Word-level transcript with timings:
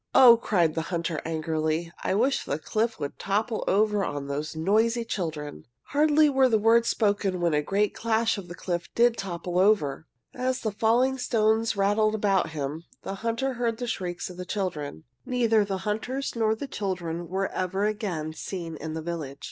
"Oh," 0.15 0.35
cried 0.35 0.73
the 0.73 0.81
hunter, 0.89 1.21
angrily, 1.25 1.91
"I 2.03 2.15
wish 2.15 2.43
the 2.43 2.57
cliff 2.57 2.99
would 2.99 3.19
topple 3.19 3.63
over 3.67 4.03
on 4.03 4.25
those 4.25 4.55
noisy 4.55 5.05
children!" 5.05 5.67
Hardly 5.89 6.27
were 6.27 6.49
the 6.49 6.57
words 6.57 6.87
spoken 6.87 7.33
when 7.33 7.51
with 7.51 7.59
a 7.59 7.61
great 7.61 7.93
clash 7.93 8.35
the 8.37 8.55
cliff 8.55 8.87
did 8.95 9.15
topple 9.15 9.59
over. 9.59 10.07
As 10.33 10.61
the 10.61 10.71
falling 10.71 11.19
stones 11.19 11.75
rattled 11.75 12.15
about 12.15 12.49
him 12.49 12.85
the 13.03 13.13
hunter 13.21 13.53
heard 13.53 13.77
the 13.77 13.85
shrieks 13.85 14.27
of 14.27 14.37
the 14.37 14.43
children. 14.45 15.03
Neither 15.23 15.63
the 15.63 15.77
hunters 15.85 16.35
nor 16.35 16.55
the 16.55 16.65
children 16.67 17.27
were 17.27 17.49
ever 17.49 17.85
again 17.85 18.33
seen 18.33 18.77
in 18.77 18.95
the 18.95 19.03
village. 19.03 19.37